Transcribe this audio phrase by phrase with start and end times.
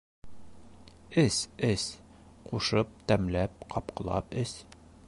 [1.23, 1.35] -Эс,
[1.67, 1.85] эс,
[2.49, 4.59] ҡушып, тәмләп, ҡапҡылап эс...